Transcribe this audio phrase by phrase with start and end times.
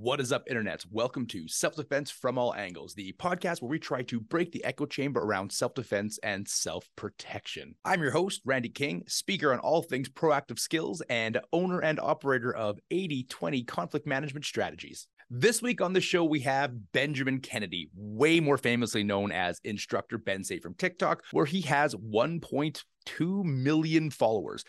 [0.00, 0.84] What is up, internets?
[0.90, 4.64] Welcome to Self Defense from All Angles, the podcast where we try to break the
[4.64, 7.76] echo chamber around self defense and self protection.
[7.84, 12.52] I'm your host, Randy King, speaker on all things proactive skills and owner and operator
[12.54, 15.06] of 80 20 conflict management strategies.
[15.30, 20.18] This week on the show, we have Benjamin Kennedy, way more famously known as Instructor
[20.18, 24.64] Bensei from TikTok, where he has 1.2 million followers.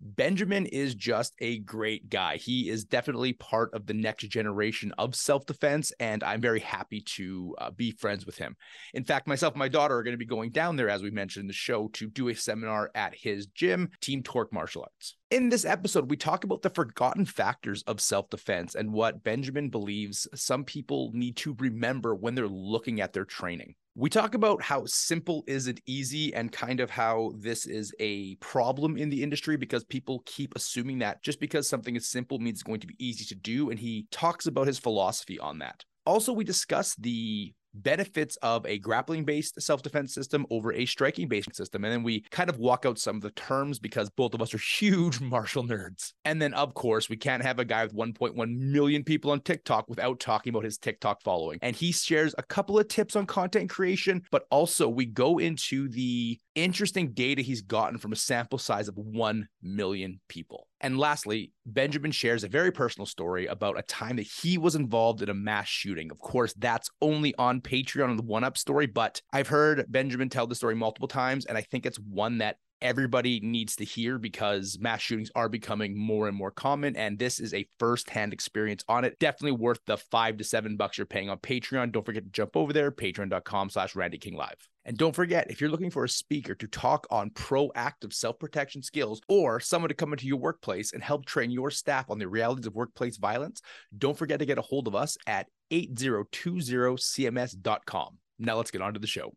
[0.00, 2.36] Benjamin is just a great guy.
[2.36, 7.00] He is definitely part of the next generation of self defense, and I'm very happy
[7.16, 8.56] to uh, be friends with him.
[8.92, 11.10] In fact, myself and my daughter are going to be going down there, as we
[11.10, 15.16] mentioned in the show, to do a seminar at his gym, Team Torque Martial Arts.
[15.30, 19.70] In this episode, we talk about the forgotten factors of self defense and what Benjamin
[19.70, 23.74] believes some people need to remember when they're looking at their training.
[23.98, 28.34] We talk about how simple is it easy and kind of how this is a
[28.36, 32.56] problem in the industry because people keep assuming that just because something is simple means
[32.56, 33.70] it's going to be easy to do.
[33.70, 35.82] And he talks about his philosophy on that.
[36.04, 41.28] Also, we discuss the benefits of a grappling based self defense system over a striking
[41.28, 41.84] based system.
[41.84, 44.54] And then we kind of walk out some of the terms because both of us
[44.54, 46.12] are huge martial nerds.
[46.24, 49.88] And then, of course, we can't have a guy with 1.1 million people on TikTok
[49.88, 51.58] without talking about his TikTok following.
[51.62, 55.88] And he shares a couple of tips on content creation, but also we go into
[55.88, 60.66] the interesting data he's gotten from a sample size of 1 million people.
[60.80, 65.22] And lastly, Benjamin shares a very personal story about a time that he was involved
[65.22, 66.10] in a mass shooting.
[66.10, 70.28] Of course, that's only on Patreon on the One Up story, but I've heard Benjamin
[70.28, 74.18] tell the story multiple times, and I think it's one that everybody needs to hear
[74.18, 78.84] because mass shootings are becoming more and more common and this is a first-hand experience
[78.88, 82.24] on it definitely worth the five to seven bucks you're paying on patreon don't forget
[82.24, 85.90] to jump over there patreon.com slash randy king live and don't forget, if you're looking
[85.90, 90.28] for a speaker to talk on proactive self protection skills or someone to come into
[90.28, 93.60] your workplace and help train your staff on the realities of workplace violence,
[93.98, 98.18] don't forget to get a hold of us at 8020cms.com.
[98.38, 99.32] Now let's get on to the show.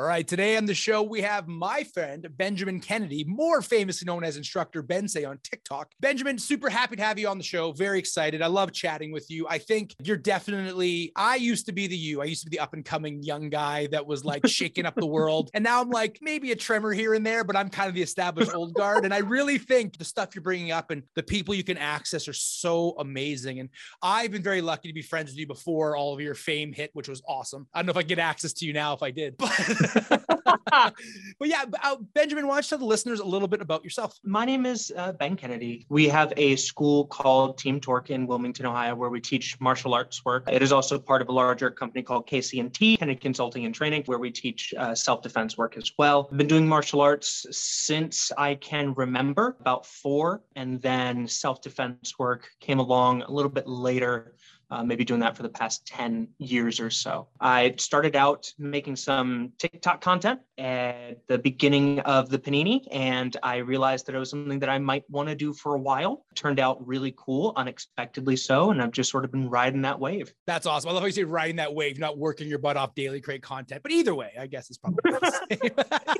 [0.00, 4.24] All right, today on the show, we have my friend Benjamin Kennedy, more famously known
[4.24, 5.92] as Instructor Bensei on TikTok.
[6.00, 7.72] Benjamin, super happy to have you on the show.
[7.72, 8.40] Very excited.
[8.40, 9.46] I love chatting with you.
[9.46, 12.22] I think you're definitely, I used to be the you.
[12.22, 14.94] I used to be the up and coming young guy that was like shaking up
[14.94, 15.50] the world.
[15.52, 18.00] And now I'm like maybe a tremor here and there, but I'm kind of the
[18.00, 19.04] established old guard.
[19.04, 22.26] And I really think the stuff you're bringing up and the people you can access
[22.26, 23.60] are so amazing.
[23.60, 23.68] And
[24.00, 26.88] I've been very lucky to be friends with you before all of your fame hit,
[26.94, 27.66] which was awesome.
[27.74, 29.89] I don't know if I get access to you now if I did, but.
[30.70, 30.94] but
[31.48, 34.18] yeah, uh, Benjamin, why don't you tell the listeners a little bit about yourself?
[34.24, 35.86] My name is uh, Ben Kennedy.
[35.88, 40.24] We have a school called Team Torque in Wilmington, Ohio, where we teach martial arts
[40.24, 40.48] work.
[40.50, 44.18] It is also part of a larger company called KC&T, Kennedy Consulting and Training, where
[44.18, 46.28] we teach uh, self-defense work as well.
[46.30, 52.48] I've been doing martial arts since I can remember, about four, and then self-defense work
[52.60, 54.34] came along a little bit later
[54.70, 57.28] uh, maybe doing that for the past 10 years or so.
[57.40, 63.56] I started out making some TikTok content at the beginning of the Panini, and I
[63.56, 66.24] realized that it was something that I might want to do for a while.
[66.30, 69.98] It turned out really cool, unexpectedly so, and I've just sort of been riding that
[69.98, 70.32] wave.
[70.46, 70.90] That's awesome.
[70.90, 73.42] I love how you say riding that wave, not working your butt off daily, create
[73.42, 73.82] content.
[73.82, 75.12] But either way, I guess it's probably
[75.50, 75.70] you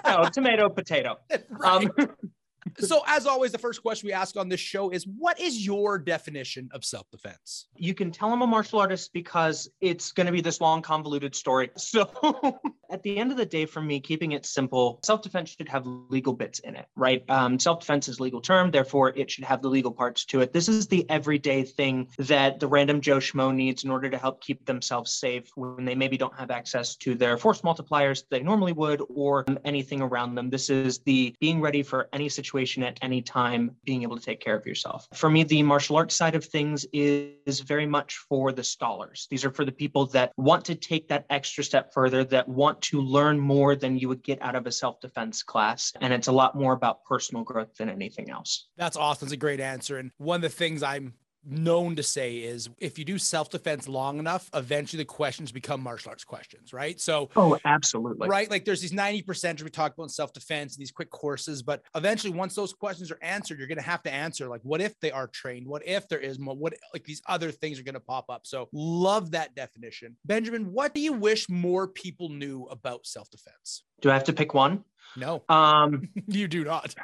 [0.05, 1.19] know, tomato, potato.
[1.51, 1.85] Right.
[1.85, 1.93] Um,
[2.79, 5.99] so, as always, the first question we ask on this show is what is your
[5.99, 7.67] definition of self defense?
[7.77, 11.35] You can tell I'm a martial artist because it's going to be this long, convoluted
[11.35, 11.71] story.
[11.91, 15.69] So, at the end of the day, for me, keeping it simple, self defense should
[15.69, 17.25] have legal bits in it, right?
[17.29, 20.41] Um, self defense is a legal term, therefore, it should have the legal parts to
[20.41, 20.53] it.
[20.53, 24.41] This is the everyday thing that the random Joe Schmo needs in order to help
[24.41, 28.73] keep themselves safe when they maybe don't have access to their force multipliers they normally
[28.73, 30.51] would or anything around them.
[30.51, 34.41] This is the being ready for any situation at any time, being able to take
[34.41, 35.07] care of yourself.
[35.15, 39.27] For me, the martial arts side of things is very much for the scholars.
[39.31, 42.80] These are for the people that want to take that extra step further, that want
[42.83, 45.93] to learn more than you would get out of a self defense class.
[46.01, 48.69] And it's a lot more about personal growth than anything else.
[48.77, 49.27] That's awesome.
[49.27, 49.99] It's a great answer.
[49.99, 51.15] And one of the things I'm
[51.45, 56.11] known to say is if you do self-defense long enough eventually the questions become martial
[56.11, 57.01] arts questions right?
[57.01, 58.29] So oh absolutely.
[58.29, 61.83] right like there's these 90% we talk about in self-defense and these quick courses but
[61.95, 64.99] eventually once those questions are answered you're going to have to answer like what if
[65.01, 65.67] they are trained?
[65.67, 66.55] What if there is more?
[66.55, 68.47] What like these other things are going to pop up.
[68.47, 70.17] So love that definition.
[70.25, 73.85] Benjamin what do you wish more people knew about self-defense?
[74.01, 74.85] Do i have to pick one?
[75.17, 75.43] No.
[75.49, 76.95] Um you do not.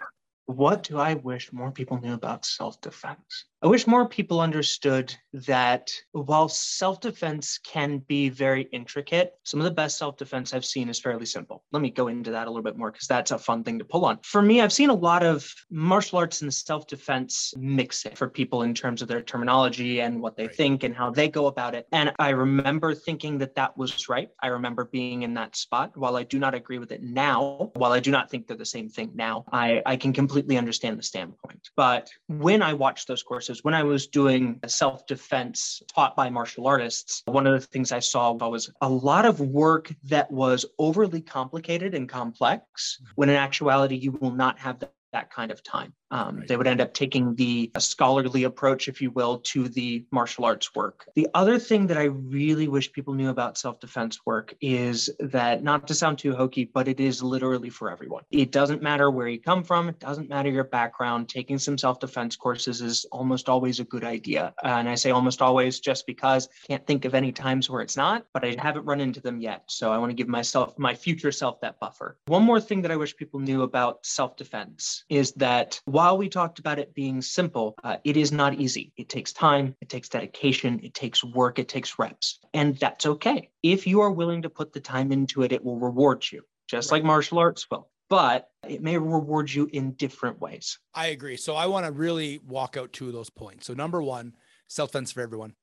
[0.46, 3.46] what do I wish more people knew about self defense?
[3.66, 9.64] I wish more people understood that while self defense can be very intricate, some of
[9.64, 11.64] the best self defense I've seen is fairly simple.
[11.72, 13.84] Let me go into that a little bit more because that's a fun thing to
[13.84, 14.20] pull on.
[14.22, 18.28] For me, I've seen a lot of martial arts and self defense mix it for
[18.28, 20.54] people in terms of their terminology and what they right.
[20.54, 21.88] think and how they go about it.
[21.90, 24.28] And I remember thinking that that was right.
[24.40, 25.90] I remember being in that spot.
[25.96, 28.64] While I do not agree with it now, while I do not think they're the
[28.64, 31.70] same thing now, I, I can completely understand the standpoint.
[31.74, 36.30] But when I watched those courses, when I was doing a self defense taught by
[36.30, 40.64] martial artists, one of the things I saw was a lot of work that was
[40.78, 44.78] overly complicated and complex, when in actuality, you will not have
[45.16, 45.94] that kind of time.
[46.10, 46.48] Um, right.
[46.48, 50.74] They would end up taking the scholarly approach, if you will, to the martial arts
[50.74, 51.08] work.
[51.16, 55.64] The other thing that I really wish people knew about self defense work is that,
[55.64, 58.22] not to sound too hokey, but it is literally for everyone.
[58.30, 61.28] It doesn't matter where you come from, it doesn't matter your background.
[61.28, 64.54] Taking some self defense courses is almost always a good idea.
[64.62, 67.96] and I say almost always just because I can't think of any times where it's
[67.96, 69.64] not, but I haven't run into them yet.
[69.66, 72.18] So I want to give myself, my future self, that buffer.
[72.26, 76.28] One more thing that I wish people knew about self defense is that while we
[76.28, 78.92] talked about it being simple, uh, it is not easy.
[78.96, 82.40] It takes time, it takes dedication, it takes work, it takes reps.
[82.54, 83.50] And that's okay.
[83.62, 86.90] If you are willing to put the time into it, it will reward you, just
[86.90, 86.98] right.
[86.98, 87.88] like martial arts will.
[88.08, 90.78] But it may reward you in different ways.
[90.94, 91.36] I agree.
[91.36, 93.66] So I want to really walk out two of those points.
[93.66, 94.34] So, number one,
[94.68, 95.54] self defense for everyone.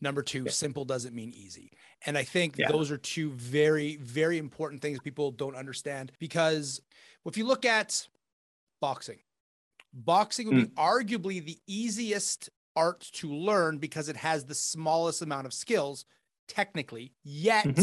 [0.00, 0.52] Number two, yeah.
[0.52, 1.72] simple doesn't mean easy.
[2.06, 2.70] And I think yeah.
[2.70, 6.80] those are two very, very important things people don't understand because
[7.26, 8.06] if you look at
[8.80, 9.18] boxing,
[9.92, 10.64] Boxing would mm.
[10.64, 10.80] be hmm.
[10.80, 16.04] arguably the easiest art to learn because it has the smallest amount of skills,
[16.46, 17.82] technically, yet mm-hmm.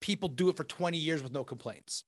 [0.00, 2.04] people do it for 20 years with no complaints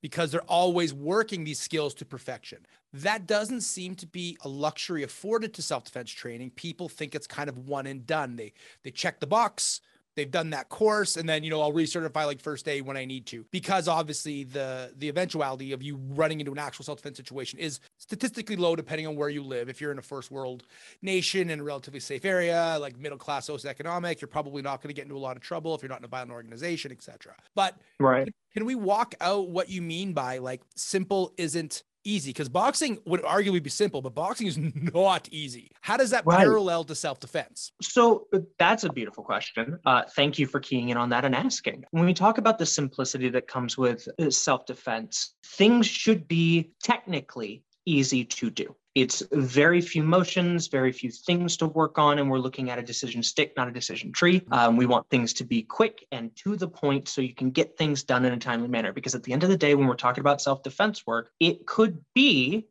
[0.00, 2.64] because they're always working these skills to perfection.
[2.92, 6.50] That doesn't seem to be a luxury afforded to self-defense training.
[6.50, 8.36] People think it's kind of one and done.
[8.36, 8.52] They
[8.84, 9.80] they check the box,
[10.18, 13.04] they've done that course and then you know i'll recertify like first aid when i
[13.04, 17.58] need to because obviously the the eventuality of you running into an actual self-defense situation
[17.58, 19.68] is statistically low depending on where you live.
[19.68, 20.64] If you're in a first world
[21.02, 24.94] nation in a relatively safe area like middle class socioeconomic you're probably not going to
[24.94, 27.76] get into a lot of trouble if you're not in a violent organization etc but
[28.00, 28.32] right.
[28.52, 33.22] can we walk out what you mean by like simple isn't easy because boxing would
[33.22, 34.58] arguably be simple, but boxing is
[34.94, 35.70] not easy.
[35.80, 36.38] How does that right.
[36.38, 37.72] parallel to self defense?
[37.82, 39.78] So uh, that's a beautiful question.
[39.84, 41.84] Uh, thank you for keying in on that and asking.
[41.90, 46.72] When we talk about the simplicity that comes with uh, self defense, things should be
[46.82, 48.74] technically easy to do.
[48.94, 52.82] It's very few motions, very few things to work on, and we're looking at a
[52.82, 54.42] decision stick, not a decision tree.
[54.50, 57.76] Um, we want things to be quick and to the point so you can get
[57.78, 58.92] things done in a timely manner.
[58.92, 61.64] Because at the end of the day, when we're talking about self defense work, it
[61.66, 62.66] could be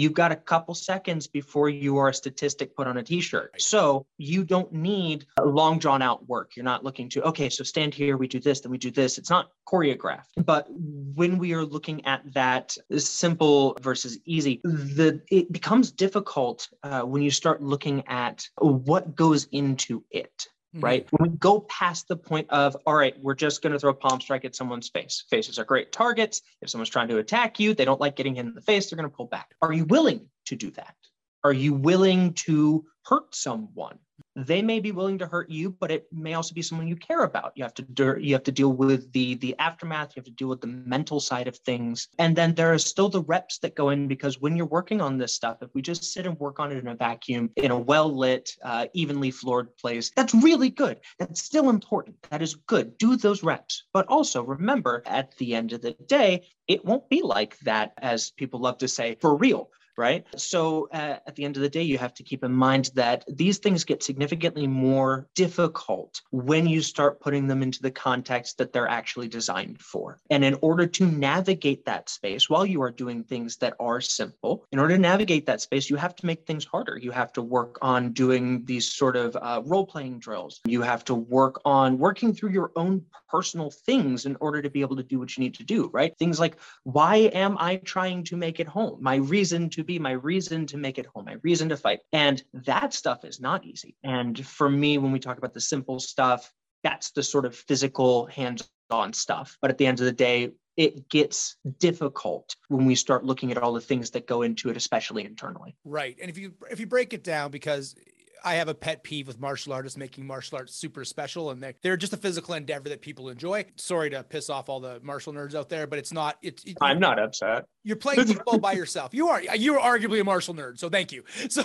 [0.00, 3.60] you've got a couple seconds before you are a statistic put on a t-shirt.
[3.60, 6.56] So you don't need long drawn out work.
[6.56, 9.18] You're not looking to okay so stand here we do this then we do this.
[9.18, 10.44] It's not choreographed.
[10.44, 17.02] But when we are looking at that simple versus easy the it becomes difficult uh,
[17.02, 20.84] when you start looking at what goes into it Mm-hmm.
[20.84, 21.08] right?
[21.10, 23.94] When we go past the point of, all right, we're just going to throw a
[23.94, 25.24] palm strike at someone's face.
[25.28, 26.42] Faces are great targets.
[26.62, 28.96] If someone's trying to attack you, they don't like getting hit in the face, they're
[28.96, 29.52] going to pull back.
[29.62, 30.94] Are you willing to do that?
[31.42, 33.98] Are you willing to hurt someone?
[34.46, 37.22] They may be willing to hurt you but it may also be someone you care
[37.22, 37.52] about.
[37.54, 40.48] You have to you have to deal with the the aftermath you have to deal
[40.48, 42.08] with the mental side of things.
[42.18, 45.18] And then there are still the reps that go in because when you're working on
[45.18, 47.78] this stuff if we just sit and work on it in a vacuum in a
[47.78, 51.00] well lit uh, evenly floored place that's really good.
[51.18, 52.16] That's still important.
[52.30, 52.98] That is good.
[52.98, 53.84] Do those reps.
[53.92, 58.30] But also remember at the end of the day it won't be like that as
[58.30, 59.70] people love to say for real
[60.00, 60.26] right?
[60.34, 63.24] So uh, at the end of the day, you have to keep in mind that
[63.28, 68.72] these things get significantly more difficult when you start putting them into the context that
[68.72, 70.18] they're actually designed for.
[70.30, 74.64] And in order to navigate that space while you are doing things that are simple,
[74.72, 76.98] in order to navigate that space, you have to make things harder.
[76.98, 80.60] You have to work on doing these sort of uh, role playing drills.
[80.64, 84.80] You have to work on working through your own personal things in order to be
[84.80, 86.16] able to do what you need to do, right?
[86.18, 88.98] Things like, why am I trying to make it home?
[89.00, 91.98] My reason to be my reason to make it home, my reason to fight.
[92.12, 93.96] And that stuff is not easy.
[94.04, 96.52] And for me, when we talk about the simple stuff,
[96.84, 99.58] that's the sort of physical hands on stuff.
[99.60, 103.58] But at the end of the day, it gets difficult when we start looking at
[103.58, 105.76] all the things that go into it, especially internally.
[105.84, 106.16] Right.
[106.20, 107.96] And if you if you break it down, because
[108.44, 111.74] I have a pet peeve with martial artists making martial arts super special and they're,
[111.82, 113.66] they're just a physical endeavor that people enjoy.
[113.76, 116.98] Sorry to piss off all the martial nerds out there, but it's not, it's, I'm
[116.98, 117.66] not upset.
[117.82, 119.14] You're playing football by yourself.
[119.14, 121.24] You are you are arguably a martial nerd, so thank you.
[121.50, 121.64] So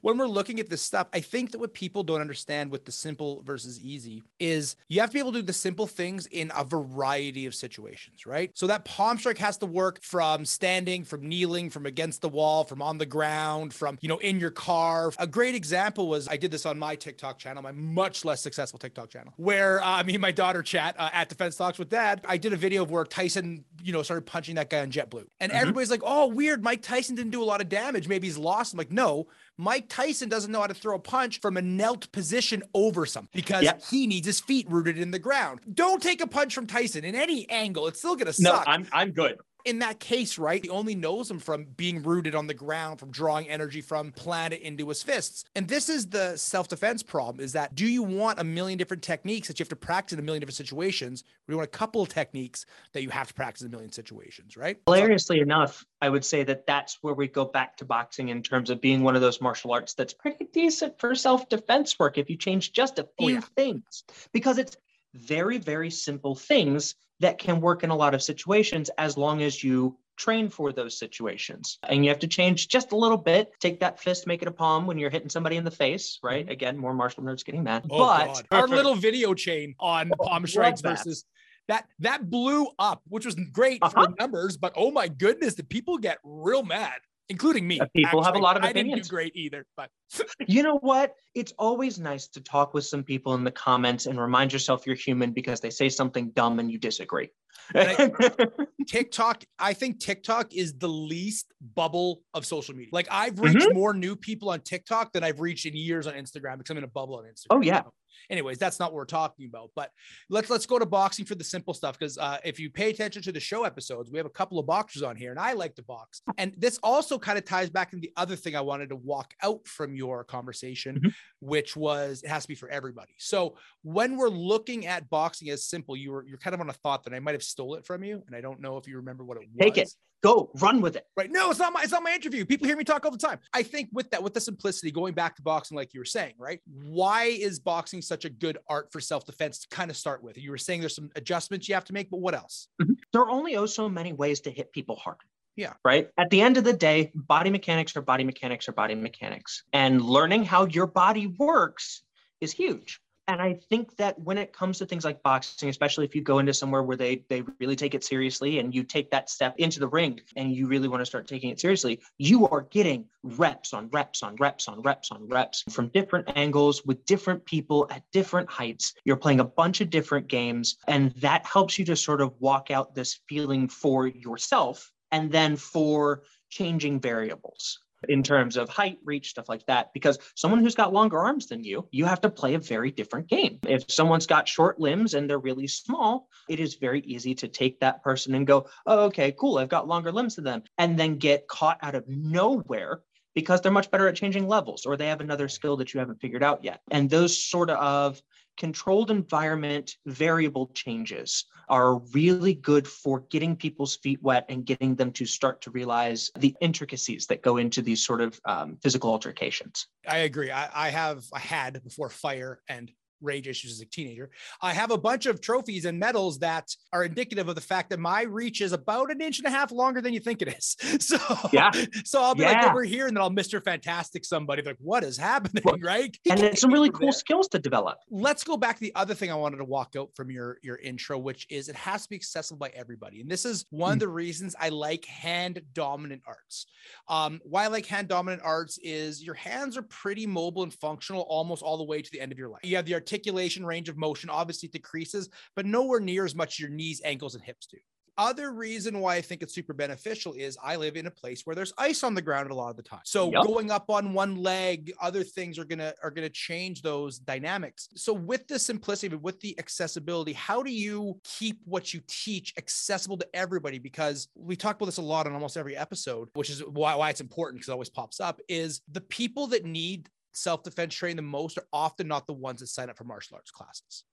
[0.00, 2.92] when we're looking at this stuff, I think that what people don't understand with the
[2.92, 6.50] simple versus easy is you have to be able to do the simple things in
[6.56, 8.50] a variety of situations, right?
[8.54, 12.64] So that palm strike has to work from standing, from kneeling, from against the wall,
[12.64, 15.12] from on the ground, from you know in your car.
[15.18, 18.78] A great example was I did this on my TikTok channel, my much less successful
[18.78, 22.22] TikTok channel, where uh, me and my daughter chat uh, at Defense Talks with Dad.
[22.26, 25.26] I did a video of where Tyson, you know, started punching that guy on JetBlue,
[25.40, 25.52] and.
[25.56, 25.62] Mm-hmm.
[25.62, 28.08] everybody's like, "Oh, weird, Mike Tyson didn't do a lot of damage.
[28.08, 31.40] Maybe he's lost." I'm like, "No, Mike Tyson doesn't know how to throw a punch
[31.40, 33.82] from a knelt position over something because yep.
[33.90, 35.60] he needs his feet rooted in the ground.
[35.72, 38.86] Don't take a punch from Tyson in any angle; it's still gonna suck." No, I'm
[38.92, 42.54] I'm good in that case, right, he only knows him from being rooted on the
[42.54, 45.44] ground, from drawing energy from planet into his fists.
[45.56, 49.48] And this is the self-defense problem is that do you want a million different techniques
[49.48, 51.22] that you have to practice in a million different situations?
[51.22, 53.70] Or do you want a couple of techniques that you have to practice in a
[53.70, 54.78] million situations, right?
[54.86, 58.42] Hilariously so- enough, I would say that that's where we go back to boxing in
[58.42, 62.30] terms of being one of those martial arts that's pretty decent for self-defense work if
[62.30, 63.40] you change just a oh, few oh, yeah.
[63.56, 64.76] things because it's
[65.12, 69.62] very, very simple things that can work in a lot of situations as long as
[69.62, 71.78] you train for those situations.
[71.82, 73.52] And you have to change just a little bit.
[73.60, 76.44] Take that fist, make it a palm when you're hitting somebody in the face, right?
[76.44, 76.52] Mm-hmm.
[76.52, 77.86] Again, more martial nerds getting mad.
[77.90, 78.44] Oh, but God.
[78.50, 81.24] our little video chain on oh, palm strikes versus
[81.68, 84.06] that that blew up, which was great uh-huh.
[84.06, 87.80] for numbers, but oh my goodness, did people get real mad including me.
[87.94, 88.92] People Actually, have a lot of opinions.
[88.92, 89.90] I didn't do great either, but
[90.46, 91.14] you know what?
[91.34, 94.96] It's always nice to talk with some people in the comments and remind yourself you're
[94.96, 97.28] human because they say something dumb and you disagree.
[97.74, 98.10] I,
[98.86, 102.90] TikTok, I think TikTok is the least bubble of social media.
[102.92, 103.74] Like I've reached mm-hmm.
[103.74, 106.84] more new people on TikTok than I've reached in years on Instagram because I'm in
[106.84, 107.46] a bubble on Instagram.
[107.50, 107.82] Oh yeah
[108.30, 109.70] anyways, that's not what we're talking about.
[109.74, 109.90] But
[110.28, 113.22] let's let's go to boxing for the simple stuff because uh, if you pay attention
[113.22, 115.74] to the show episodes, we have a couple of boxers on here, and I like
[115.76, 116.22] to box.
[116.38, 119.34] And this also kind of ties back into the other thing I wanted to walk
[119.42, 121.08] out from your conversation, mm-hmm.
[121.40, 123.12] which was it has to be for everybody.
[123.18, 126.74] So when we're looking at boxing as simple, you were you're kind of on a
[126.74, 128.96] thought that I might have stole it from you, and I don't know if you
[128.96, 129.64] remember what it was.
[129.64, 129.90] Take it
[130.22, 131.06] go run with it.
[131.16, 131.30] Right.
[131.30, 132.44] No it's not my it's not my interview.
[132.44, 133.38] People hear me talk all the time.
[133.52, 136.34] I think with that with the simplicity going back to boxing like you were saying
[136.38, 136.60] right?
[136.66, 140.36] Why is boxing such a good art for self-defense to kind of start with?
[140.38, 142.68] You were saying there's some adjustments you have to make but what else?
[142.80, 142.94] Mm-hmm.
[143.12, 145.18] there are only oh so many ways to hit people hard.
[145.56, 145.72] Yeah.
[145.84, 146.10] Right.
[146.18, 149.64] At the end of the day, body mechanics are body mechanics are body mechanics.
[149.72, 152.02] And learning how your body works
[152.42, 156.14] is huge and I think that when it comes to things like boxing, especially if
[156.14, 159.28] you go into somewhere where they they really take it seriously and you take that
[159.28, 162.62] step into the ring and you really want to start taking it seriously, you are
[162.62, 167.44] getting reps on reps on reps on reps on reps from different angles with different
[167.44, 168.94] people at different heights.
[169.04, 172.70] You're playing a bunch of different games and that helps you to sort of walk
[172.70, 179.30] out this feeling for yourself and then for changing variables in terms of height, reach,
[179.30, 179.92] stuff like that.
[179.92, 183.28] Because someone who's got longer arms than you, you have to play a very different
[183.28, 183.58] game.
[183.66, 187.80] If someone's got short limbs and they're really small, it is very easy to take
[187.80, 191.18] that person and go, oh, okay, cool, I've got longer limbs than them, and then
[191.18, 193.02] get caught out of nowhere
[193.34, 196.20] because they're much better at changing levels or they have another skill that you haven't
[196.20, 196.80] figured out yet.
[196.90, 198.20] And those sort of
[198.56, 205.10] controlled environment variable changes are really good for getting people's feet wet and getting them
[205.12, 209.88] to start to realize the intricacies that go into these sort of um, physical altercations.
[210.08, 210.50] I agree.
[210.50, 214.30] I, I have I had before fire and rage issues as a teenager.
[214.62, 217.98] I have a bunch of trophies and medals that are indicative of the fact that
[217.98, 220.76] my reach is about an inch and a half longer than you think it is.
[221.06, 221.18] So
[221.52, 221.70] yeah,
[222.04, 222.52] so I'll be yeah.
[222.52, 223.62] like over here, and then I'll Mr.
[223.62, 226.16] Fantastic somebody like, what is happening, well, right?
[226.28, 227.12] and it's some really cool there.
[227.12, 227.98] skills to develop.
[228.10, 230.78] Let's go back to the other thing I wanted to walk out from your your
[230.78, 233.94] intro, which is it has to be accessible by everybody, and this is one mm.
[233.94, 236.66] of the reasons I like hand dominant arts.
[237.08, 241.22] Um, why I like hand dominant arts is your hands are pretty mobile and functional
[241.22, 242.60] almost all the way to the end of your life.
[242.64, 246.60] You have the articulation range of motion obviously decreases, but nowhere near as much as
[246.60, 247.78] your knees, ankles, and hips do.
[248.18, 251.54] Other reason why I think it's super beneficial is I live in a place where
[251.54, 253.02] there's ice on the ground a lot of the time.
[253.04, 253.44] So yep.
[253.44, 257.88] going up on one leg, other things are gonna are gonna change those dynamics.
[257.94, 263.18] So with the simplicity, with the accessibility, how do you keep what you teach accessible
[263.18, 263.78] to everybody?
[263.78, 267.10] Because we talk about this a lot on almost every episode, which is why, why
[267.10, 271.16] it's important because it always pops up, is the people that need self defense training
[271.16, 274.04] the most are often not the ones that sign up for martial arts classes.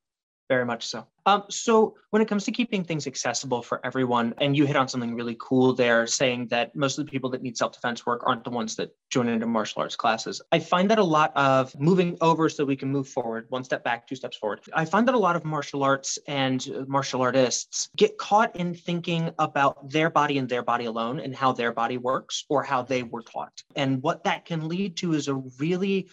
[0.54, 1.00] Very much so.
[1.26, 4.88] Um, so when it comes to keeping things accessible for everyone, and you hit on
[4.88, 8.44] something really cool there, saying that most of the people that need self-defense work aren't
[8.44, 10.36] the ones that join into martial arts classes.
[10.52, 13.84] I find that a lot of moving over so we can move forward, one step
[13.84, 14.60] back, two steps forward.
[14.74, 19.32] I find that a lot of martial arts and martial artists get caught in thinking
[19.40, 23.02] about their body and their body alone and how their body works or how they
[23.02, 23.56] were taught.
[23.76, 26.10] And what that can lead to is a really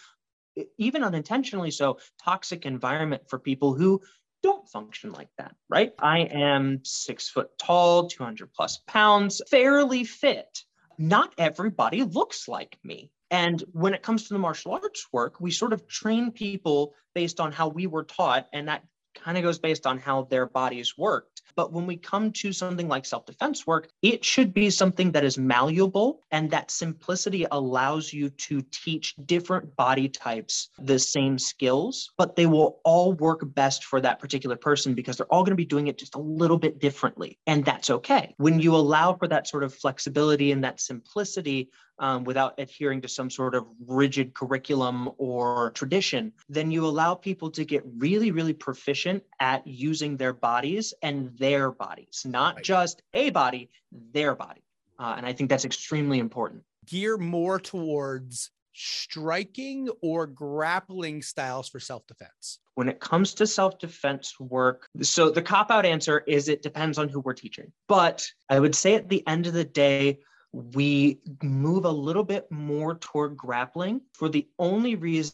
[0.77, 4.01] even unintentionally so toxic environment for people who
[4.43, 5.93] don't function like that, right?
[5.99, 10.59] I am six foot tall, 200 plus pounds, fairly fit.
[10.97, 13.11] Not everybody looks like me.
[13.29, 17.39] And when it comes to the martial arts work, we sort of train people based
[17.39, 18.83] on how we were taught, and that
[19.15, 21.40] kind of goes based on how their bodies worked.
[21.55, 25.23] But when we come to something like self defense work, it should be something that
[25.23, 32.11] is malleable and that simplicity allows you to teach different body types the same skills,
[32.17, 35.55] but they will all work best for that particular person because they're all going to
[35.55, 37.39] be doing it just a little bit differently.
[37.47, 38.33] And that's okay.
[38.37, 41.69] When you allow for that sort of flexibility and that simplicity,
[42.01, 47.51] um, without adhering to some sort of rigid curriculum or tradition, then you allow people
[47.51, 52.63] to get really, really proficient at using their bodies and their bodies, not right.
[52.63, 54.63] just a body, their body.
[54.99, 56.63] Uh, and I think that's extremely important.
[56.85, 62.59] Gear more towards striking or grappling styles for self defense?
[62.75, 66.99] When it comes to self defense work, so the cop out answer is it depends
[66.99, 67.71] on who we're teaching.
[67.87, 70.19] But I would say at the end of the day,
[70.53, 75.33] we move a little bit more toward grappling for the only reason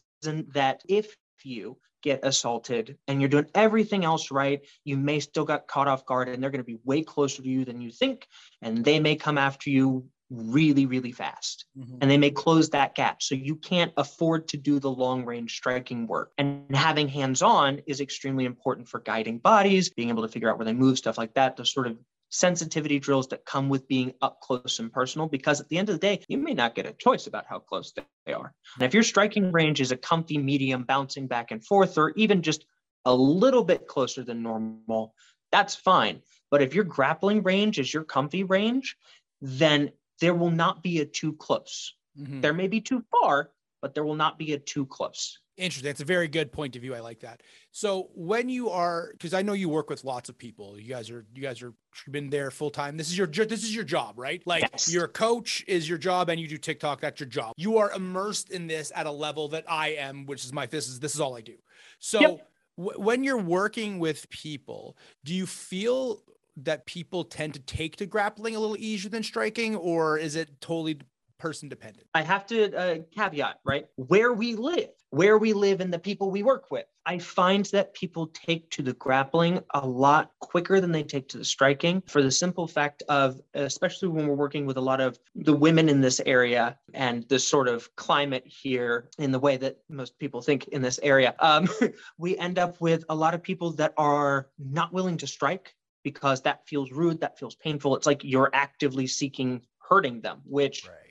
[0.54, 5.68] that if you get assaulted and you're doing everything else right, you may still get
[5.68, 8.28] caught off guard and they're going to be way closer to you than you think.
[8.62, 11.98] And they may come after you really, really fast mm-hmm.
[12.02, 13.22] and they may close that gap.
[13.22, 16.32] So you can't afford to do the long range striking work.
[16.38, 20.58] And having hands on is extremely important for guiding bodies, being able to figure out
[20.58, 21.98] where they move, stuff like that, to sort of
[22.30, 25.96] sensitivity drills that come with being up close and personal because at the end of
[25.96, 27.94] the day, you may not get a choice about how close
[28.26, 28.54] they are.
[28.76, 32.42] And if your striking range is a comfy medium bouncing back and forth, or even
[32.42, 32.66] just
[33.06, 35.14] a little bit closer than normal,
[35.52, 36.22] that's fine.
[36.52, 38.98] But if your grappling range is your comfy range,
[39.42, 41.94] then there will not be a too close.
[42.20, 42.42] Mm-hmm.
[42.42, 45.40] There may be too far, but there will not be a too close.
[45.58, 45.90] Interesting.
[45.90, 46.94] It's a very good point of view.
[46.94, 47.42] I like that.
[47.72, 50.80] So when you are, because I know you work with lots of people.
[50.80, 51.74] You guys are, you guys are
[52.12, 52.96] been there full time.
[52.96, 54.42] This is your, this is your job, right?
[54.46, 54.94] Like yes.
[54.94, 57.02] your coach is your job, and you do TikTok.
[57.02, 57.54] That's your job.
[57.58, 60.88] You are immersed in this at a level that I am, which is my this
[60.88, 61.56] is this is all I do.
[62.00, 62.48] So yep.
[62.78, 66.22] w- when you're working with people, do you feel
[66.58, 70.62] that people tend to take to grappling a little easier than striking, or is it
[70.62, 71.00] totally
[71.38, 72.08] person dependent.
[72.14, 73.88] I have to uh, caveat, right?
[73.96, 76.86] Where we live, where we live, and the people we work with.
[77.06, 81.38] I find that people take to the grappling a lot quicker than they take to
[81.38, 85.18] the striking for the simple fact of, especially when we're working with a lot of
[85.34, 89.78] the women in this area and the sort of climate here in the way that
[89.90, 91.70] most people think in this area, um,
[92.18, 96.42] we end up with a lot of people that are not willing to strike because
[96.42, 97.96] that feels rude, that feels painful.
[97.96, 101.07] It's like you're actively seeking hurting them, which right.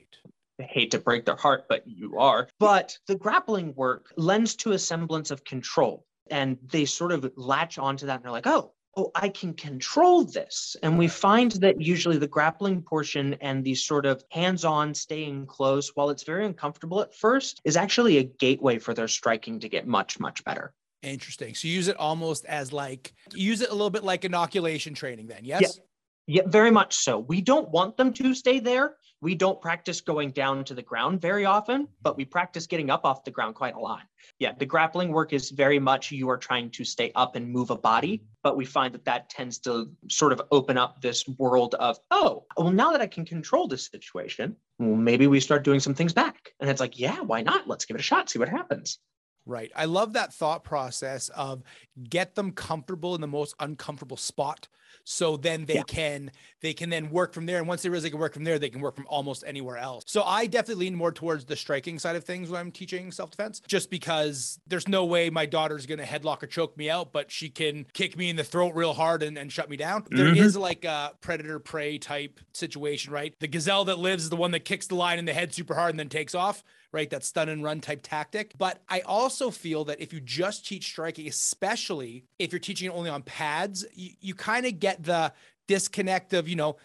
[0.59, 2.47] Hate to break their heart, but you are.
[2.59, 6.05] But the grappling work lends to a semblance of control.
[6.29, 10.25] And they sort of latch onto that and they're like, oh, oh, I can control
[10.25, 10.75] this.
[10.81, 15.45] And we find that usually the grappling portion and the sort of hands on staying
[15.45, 19.69] close, while it's very uncomfortable at first, is actually a gateway for their striking to
[19.69, 20.73] get much, much better.
[21.03, 21.53] Interesting.
[21.53, 25.27] So you use it almost as like, use it a little bit like inoculation training
[25.27, 25.61] then, yes?
[25.61, 25.83] Yeah.
[26.29, 27.19] Yeah, very much so.
[27.19, 28.97] We don't want them to stay there.
[29.19, 33.03] We don't practice going down to the ground very often, but we practice getting up
[33.03, 34.03] off the ground quite a lot.
[34.37, 37.71] Yeah, the grappling work is very much you are trying to stay up and move
[37.71, 41.73] a body, but we find that that tends to sort of open up this world
[41.75, 45.79] of, oh, well, now that I can control this situation, well, maybe we start doing
[45.79, 46.53] some things back.
[46.59, 47.67] And it's like, yeah, why not?
[47.67, 48.99] Let's give it a shot, see what happens.
[49.47, 49.71] Right.
[49.75, 51.63] I love that thought process of
[52.09, 54.67] get them comfortable in the most uncomfortable spot
[55.03, 55.83] so then they yeah.
[55.83, 58.43] can they can then work from there and once they realize they can work from
[58.43, 61.55] there they can work from almost anywhere else so i definitely lean more towards the
[61.55, 65.85] striking side of things when i'm teaching self-defense just because there's no way my daughter's
[65.85, 68.73] going to headlock or choke me out but she can kick me in the throat
[68.75, 70.17] real hard and, and shut me down mm-hmm.
[70.17, 74.35] there is like a predator prey type situation right the gazelle that lives is the
[74.35, 77.09] one that kicks the line in the head super hard and then takes off right?
[77.09, 78.53] That stun and run type tactic.
[78.57, 82.95] But I also feel that if you just teach striking, especially if you're teaching it
[82.95, 85.33] only on pads, you, you kind of get the
[85.67, 86.77] disconnect of, you know,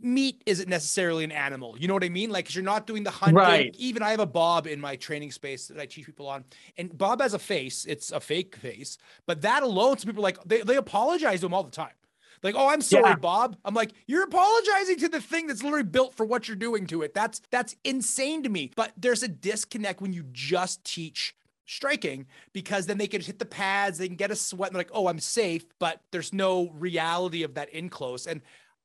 [0.00, 1.76] meat isn't necessarily an animal.
[1.78, 2.30] You know what I mean?
[2.30, 3.36] Like, you you're not doing the hunting.
[3.36, 3.74] Right.
[3.78, 6.44] Even I have a Bob in my training space that I teach people on,
[6.76, 7.84] and Bob has a face.
[7.84, 11.54] It's a fake face, but that alone, some people like they they apologize to him
[11.54, 11.94] all the time.
[12.42, 13.16] Like, oh, I'm sorry, Yeah.
[13.16, 13.56] Bob.
[13.64, 17.00] I'm like, you're apologizing to the thing that's literally built for what you're doing to
[17.00, 17.14] it.
[17.14, 18.70] That's that's insane to me.
[18.76, 21.34] But there's a disconnect when you just teach
[21.66, 24.80] striking because then they can hit the pads, they can get a sweat, and they're
[24.80, 28.26] like, oh, I'm safe, but there's no reality of that in close.
[28.26, 28.42] And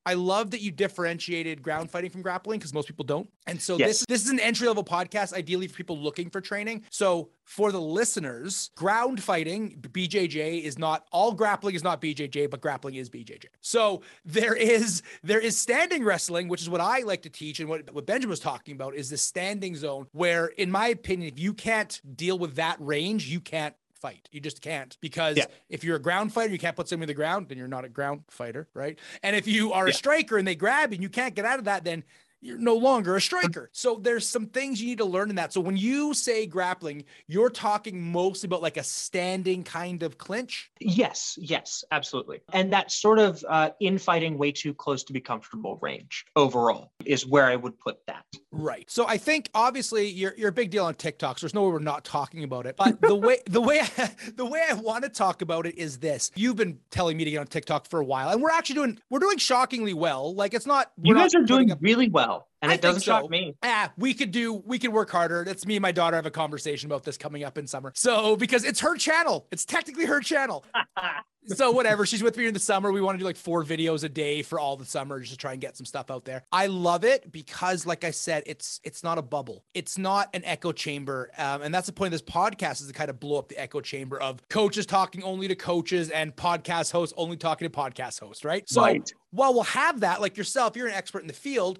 [0.09, 3.29] I love that you differentiated ground fighting from grappling because most people don't.
[3.45, 3.87] And so Yes.
[3.89, 6.83] this this is an entry level podcast, ideally for people looking for training.
[6.89, 12.59] So for the listeners, ground fighting BJJ is not all grappling is not BJJ, but
[12.59, 13.45] grappling is BJJ.
[13.61, 17.69] So there is there is standing wrestling, which is what I like to teach, and
[17.69, 21.39] what what Benjamin was talking about is the standing zone, where in my opinion, if
[21.39, 24.29] you can't deal with that range, you can't fight.
[24.31, 25.45] You just can't because Yeah.
[25.69, 27.85] if you're a ground fighter, you can't put somebody on the ground, then you're not
[27.85, 28.97] a ground fighter, right?
[29.23, 31.59] And if you are a striker and they grab you and you can't get out
[31.59, 32.03] of that, then
[32.41, 33.69] you're no longer a striker.
[33.73, 35.53] So there's some things you need to learn in that.
[35.53, 40.71] So when you say grappling, you're talking mostly about like a standing kind of clinch.
[40.79, 42.41] Yes, yes, absolutely.
[42.53, 47.25] And that sort of uh, infighting way too close to be comfortable range overall is
[47.25, 48.25] where I would put that.
[48.51, 48.89] Right.
[48.89, 51.39] So I think obviously you're you're a big deal on TikTok.
[51.39, 52.75] So there's no way we're not talking about it.
[52.77, 53.81] But the way the way
[54.35, 56.31] the way I want to talk about it is this.
[56.35, 58.99] You've been telling me to get on TikTok for a while, and we're actually doing
[59.09, 60.33] we're doing shockingly well.
[60.33, 62.28] Like it's not You guys are doing up- really well,
[62.61, 63.11] and I it doesn't so.
[63.21, 63.55] shock me.
[63.63, 65.43] Ah, we could do, we could work harder.
[65.45, 67.91] That's me and my daughter have a conversation about this coming up in summer.
[67.95, 70.65] So, because it's her channel, it's technically her channel.
[71.45, 72.05] So, whatever.
[72.05, 72.91] She's with me in the summer.
[72.91, 75.37] We want to do like four videos a day for all the summer just to
[75.37, 76.43] try and get some stuff out there.
[76.51, 79.63] I love it because, like I said, it's it's not a bubble.
[79.73, 81.31] It's not an echo chamber.
[81.39, 83.59] Um, and that's the point of this podcast is to kind of blow up the
[83.59, 88.19] echo chamber of coaches talking only to coaches and podcast hosts only talking to podcast
[88.19, 88.69] hosts, right?
[88.69, 89.11] So, Right.
[89.31, 91.79] while we'll have that, like yourself, you're an expert in the field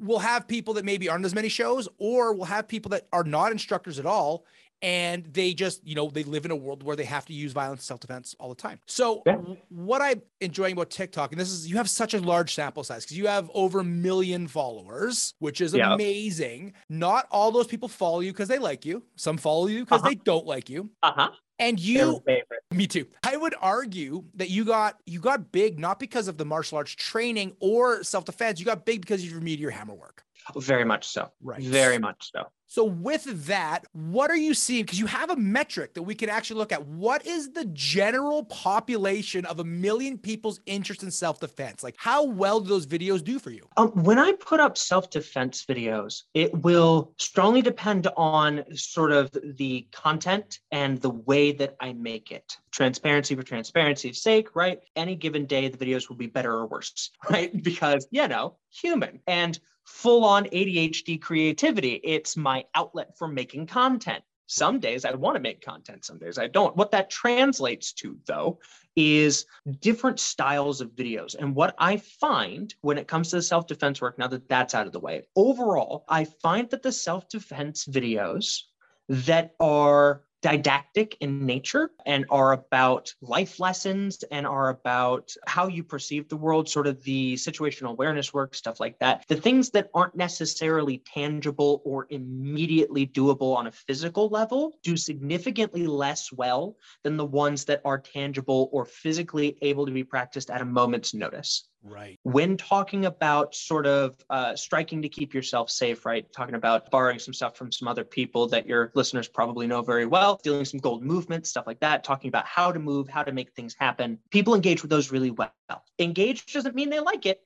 [0.00, 3.24] we'll have people that maybe aren't as many shows, or we'll have people that are
[3.24, 4.44] not instructors at all.
[4.80, 7.52] And they just, you know, they live in a world where they have to use
[7.52, 8.78] violence self defense all the time.
[8.86, 9.38] So, Yeah.
[9.70, 13.04] what I'm enjoying about TikTok, and this is, you have such a large sample size
[13.04, 15.94] because you have over a million followers, which is Yeah.
[15.94, 16.74] amazing.
[16.88, 20.10] Not all those people follow you because they like you, some follow you because Uh-huh.
[20.10, 20.90] they don't like you.
[21.02, 21.30] Uh huh.
[21.58, 22.22] And you,
[22.70, 23.06] me too.
[23.24, 26.92] I would argue that you got you got big not because of the martial arts
[26.92, 28.60] training or self defense.
[28.60, 30.22] You got big because of your meteor hammer work.
[30.56, 31.30] Very much so.
[31.42, 31.60] Right.
[31.60, 32.44] Very much so.
[32.70, 34.84] So with that, what are you seeing?
[34.84, 36.86] Because you have a metric that we can actually look at.
[36.86, 41.82] What is the general population of a million people's interest in self-defense?
[41.82, 43.66] Like how well do those videos do for you?
[43.78, 49.30] Um, when I put up self defense videos, it will strongly depend on sort of
[49.56, 52.58] the content and the way that I make it.
[52.70, 54.80] Transparency for transparency's sake, right?
[54.94, 57.62] Any given day, the videos will be better or worse, right?
[57.62, 62.00] Because, you know, human and full on ADHD creativity.
[62.04, 64.22] It's my outlet for making content.
[64.46, 66.74] Some days I want to make content, some days I don't.
[66.74, 68.60] What that translates to, though,
[68.96, 69.44] is
[69.80, 71.34] different styles of videos.
[71.38, 74.74] And what I find when it comes to the self defense work, now that that's
[74.74, 78.62] out of the way, overall, I find that the self defense videos
[79.08, 85.82] that are didactic in nature and are about life lessons and are about how you
[85.82, 89.24] perceive the world, sort of the situational awareness work, stuff like that.
[89.28, 95.86] The things that aren't necessarily tangible or immediately doable on a physical level do significantly
[95.86, 100.60] less well than the ones that are tangible or physically able to be practiced at
[100.60, 102.18] a moment's notice Right.
[102.24, 106.30] when talking about sort of uh, striking to keep yourself safe, right?
[106.32, 110.04] Talking about borrowing some stuff from some other people that your listeners probably know very
[110.06, 113.32] well, stealing some gold movements, stuff like that, talking about how to move, how to
[113.32, 114.18] make things happen.
[114.30, 115.52] People engage with those really well.
[115.98, 117.42] Engage doesn't mean they like it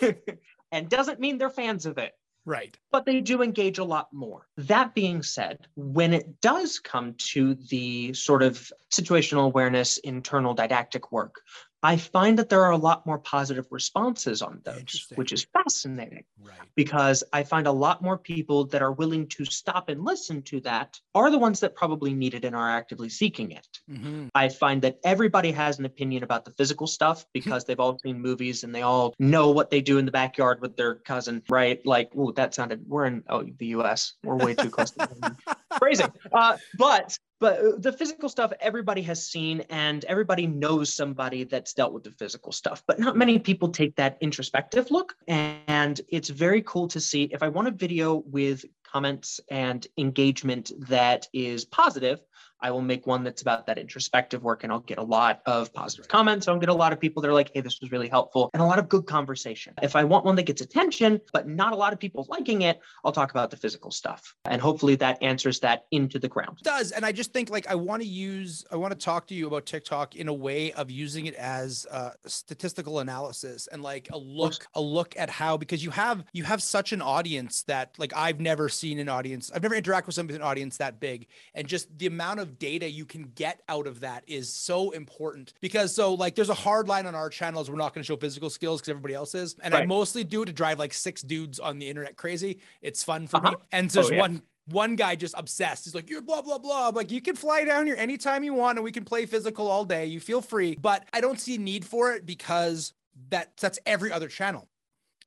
[0.72, 2.12] and doesn't mean they're fans of it
[2.46, 2.76] Right.
[2.90, 4.46] but they do engage a lot more.
[4.56, 11.12] That being said, when it does come to the sort of situational awareness, internal didactic
[11.12, 11.36] work,
[11.82, 16.24] I find that there are a lot more positive responses on those, which is fascinating
[16.38, 16.58] Right.
[16.74, 20.60] because I find a lot more people that are willing to stop and listen to
[20.60, 23.66] that are the ones that probably need it and are actively seeking it.
[23.90, 24.28] Mhm.
[24.34, 28.20] I find that everybody has an opinion about the physical stuff because they've all seen
[28.20, 31.80] movies and they all know what they do in the backyard with their cousin, right?
[31.86, 32.84] Like, oh, that sounded.
[32.86, 34.14] We're in oh the U.S.
[34.22, 34.90] We're way too close.
[34.92, 35.08] to
[35.78, 41.44] Phrasing, uh, but but uh, the physical stuff everybody has seen and everybody knows somebody
[41.44, 45.14] that's dealt with the physical stuff but not many people take that introspective look.
[45.26, 50.72] And it's very cool to see if i want a video with comments and engagement
[50.88, 52.20] that is positive
[52.62, 55.72] I will make one that's about that introspective work and I'll get a lot of
[55.72, 56.48] positive comments.
[56.48, 58.62] I'll get a lot of people that are like, hey, this was really helpful and
[58.62, 59.74] a lot of good conversation.
[59.82, 62.80] If I want one that gets attention, but not a lot of people liking it,
[63.04, 64.34] I'll talk about the physical stuff.
[64.44, 66.58] And hopefully that answers that into the ground.
[66.60, 66.92] It does.
[66.92, 69.46] And I just think like I want to use, I want to talk to you
[69.46, 74.18] about TikTok in a way of using it as a statistical analysis and like a
[74.18, 78.12] look, a look at how, because you have, you have such an audience that like
[78.14, 81.26] I've never seen an audience, I've never interacted with somebody with an audience that big.
[81.54, 85.54] And just the amount of data you can get out of that is so important
[85.60, 87.70] because so like there's a hard line on our channels.
[87.70, 89.56] We're not going to show physical skills because everybody else is.
[89.62, 89.84] And right.
[89.84, 92.60] I mostly do it to drive like six dudes on the internet crazy.
[92.82, 93.50] It's fun for uh-huh.
[93.52, 93.56] me.
[93.72, 94.20] And there's oh, yeah.
[94.20, 95.84] one one guy just obsessed.
[95.84, 96.88] He's like, you're blah, blah, blah.
[96.88, 99.68] I'm like, you can fly down here anytime you want and we can play physical
[99.68, 100.06] all day.
[100.06, 100.76] You feel free.
[100.80, 102.92] But I don't see a need for it because
[103.30, 104.68] that that's every other channel.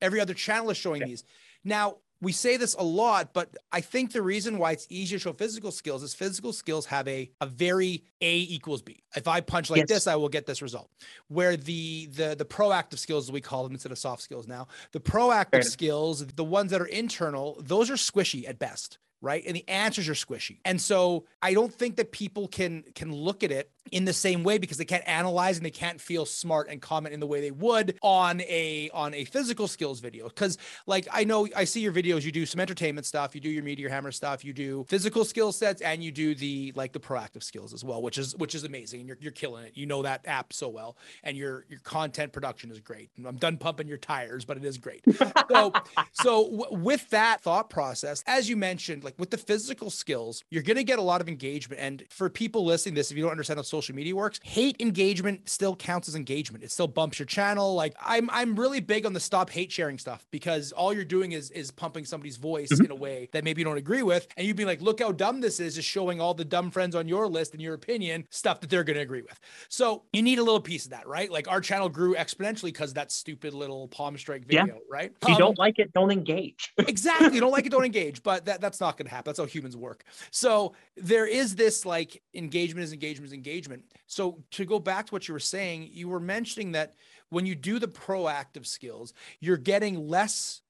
[0.02, 1.08] Every other channel is showing yeah.
[1.08, 1.24] these.
[1.64, 5.22] Now, we say this a lot, but I think the reason why it's easier to
[5.22, 9.04] show physical skills is physical skills have a, a very A equals B.
[9.16, 9.90] If I punch like yes.
[9.90, 10.90] this, I will get this result.
[11.28, 15.00] Where the the the proactive skills, we call them instead of soft skills now, the
[15.00, 19.68] proactive skills, the ones that are internal, those are squishy at best right and the
[19.70, 23.72] answers are squishy and so i don't think that people can can look at it
[23.92, 27.14] in the same way because they can't analyze and they can't feel smart and comment
[27.14, 30.28] in the way they would on a on a physical skills video.
[30.28, 33.50] Because like i know i see your videos you do some entertainment stuff you do
[33.50, 37.00] your meteor hammer stuff you do physical skill sets and you do the like the
[37.00, 39.72] proactive skills as well which is which is amazing and you're, you're killing it.
[39.76, 43.10] You know that app so well and your your content production is great.
[43.26, 45.04] I'm done pumping your tires but it is great.
[45.50, 45.74] So
[46.12, 50.64] so w- with that thought process as you mentioned like with the physical skills you're
[50.64, 53.32] going to get a lot of engagement and for people listening this if you don't
[53.32, 54.40] understand how social media works.
[54.44, 56.64] Hate engagement still counts as engagement.
[56.64, 57.74] It still bumps your channel.
[57.74, 61.32] Like I'm I'm really big on the stop hate sharing stuff because all you're doing
[61.32, 62.86] is is pumping somebody's voice mm-hmm.
[62.86, 64.28] in a way that maybe you don't agree with.
[64.38, 66.94] And you'd be like, look how dumb this is, just showing all the dumb friends
[66.94, 69.40] on your list and your opinion stuff that they're gonna agree with.
[69.70, 71.32] So you need a little piece of that, right?
[71.32, 74.74] Like our channel grew exponentially because that stupid little palm strike video, yeah.
[74.88, 75.12] right?
[75.24, 76.74] If you um, don't like it, don't engage.
[76.88, 77.34] exactly.
[77.34, 78.22] You don't like it, don't engage.
[78.22, 79.32] But that, that's not gonna happen.
[79.32, 80.04] That's how humans work.
[80.30, 83.86] So there is this like engagement is engagement is engagement engagement.
[84.08, 86.94] So to go back to what you were saying, you were mentioning that
[87.30, 90.62] when you do the proactive skills, you're getting less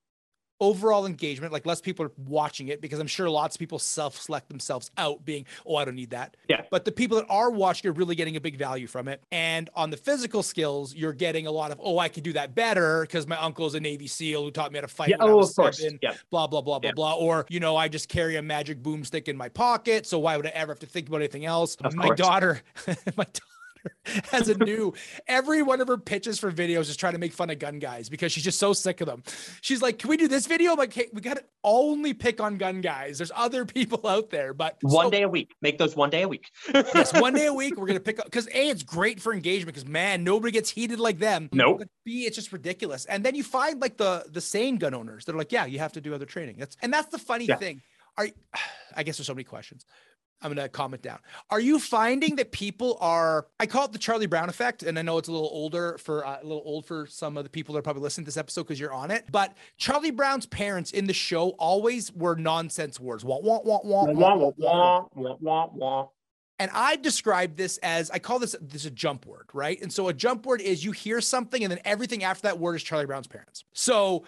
[0.64, 4.48] overall engagement, like less people are watching it because I'm sure lots of people self-select
[4.48, 6.38] themselves out being, oh, I don't need that.
[6.48, 6.62] Yeah.
[6.72, 9.22] But the people that are watching are really getting a big value from it.
[9.32, 12.56] And on the physical skills, you're getting a lot of, oh, I could do that
[12.56, 15.10] better because my uncle's a Navy SEAL who taught me how to fight.
[15.10, 15.86] Yeah, oh, of course.
[16.02, 16.14] Yeah.
[16.30, 16.94] Blah, blah, blah, blah, yeah.
[16.94, 17.16] blah.
[17.16, 20.08] Or, you know, I just carry a magic boomstick in my pocket.
[20.08, 21.76] So why would I ever have to think about anything else?
[21.84, 22.18] Of my course.
[22.18, 23.53] daughter, my daughter
[24.32, 24.94] as a new
[25.28, 28.10] every one of her pitches for videos is trying to make fun of gun guys
[28.10, 29.24] because she's just so sick of them.
[29.62, 32.42] She's like, "Can we do this video?" I'm like, "Hey, we got to only pick
[32.42, 33.18] on gun guys.
[33.18, 35.56] There's other people out there, but one so, day a week.
[35.62, 36.50] Make those one day a week.
[36.74, 37.78] yes, one day a week.
[37.78, 41.00] We're gonna pick up because a it's great for engagement because man, nobody gets heated
[41.00, 41.50] like them.
[41.52, 41.80] Nope.
[41.80, 43.06] But B, it's just ridiculous.
[43.06, 45.80] And then you find like the the sane gun owners that are like, "Yeah, you
[45.80, 47.58] have to do other training." That's and that's the funny yeah.
[47.58, 47.82] thing.
[48.18, 48.28] Are
[48.96, 49.86] I guess there's so many questions.
[50.42, 51.20] I'm going to comment down.
[51.50, 54.84] Are you finding that people are, I call it the Charlie Brown effect.
[54.84, 57.44] And I know it's a little older for uh, a little old for some of
[57.44, 59.26] the people that are probably listening to this episode because you're on it.
[59.32, 63.24] But Charlie Brown's parents in the show always were nonsense words.
[63.24, 66.08] Wah, wah, wah, wah, wah, wah, wah, wah, wah, wah.
[66.60, 69.82] And I describe this as I call this this a jump word, right?
[69.82, 72.76] And so a jump word is you hear something and then everything after that word
[72.76, 73.66] is Charlie Brown's parents.
[73.74, 74.24] So,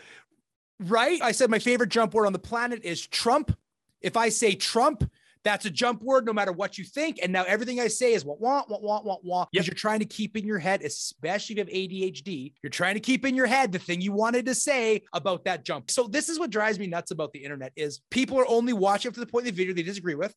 [0.80, 1.22] right?
[1.22, 3.56] I said my favorite jump word on the planet is Trump.
[4.02, 5.10] If I say Trump,
[5.46, 7.20] that's a jump word, no matter what you think.
[7.24, 10.00] And now everything I say is what want, what want, what want, because you're trying
[10.00, 13.36] to keep in your head, especially if you have ADHD, you're trying to keep in
[13.36, 15.92] your head the thing you wanted to say about that jump.
[15.92, 19.10] So this is what drives me nuts about the internet is people are only watching
[19.10, 20.34] up to the point in the video they disagree with